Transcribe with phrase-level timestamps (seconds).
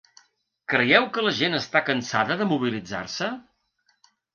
[0.73, 3.33] Creieu que la gent està cansada de mobilitzar-se?